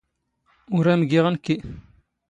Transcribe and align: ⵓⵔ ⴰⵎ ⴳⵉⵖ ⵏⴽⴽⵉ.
ⵓⵔ 0.75 0.85
ⴰⵎ 0.93 0.99
ⴳⵉⵖ 1.09 1.25
ⵏⴽⴽⵉ. 1.33 1.55